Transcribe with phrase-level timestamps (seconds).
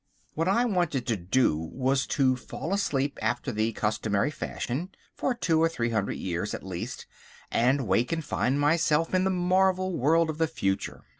[0.33, 5.61] What I wanted to do was to fall asleep after the customary fashion, for two
[5.61, 7.05] or three hundred years at least,
[7.51, 11.03] and wake and find myself in the marvel world of the future.